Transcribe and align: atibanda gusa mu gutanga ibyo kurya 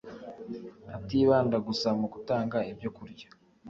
atibanda 0.95 1.57
gusa 1.67 1.87
mu 1.99 2.07
gutanga 2.13 2.57
ibyo 2.71 2.89
kurya 2.95 3.27